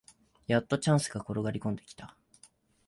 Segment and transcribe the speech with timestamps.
[0.47, 2.17] やっとチャンスが転がりこんできた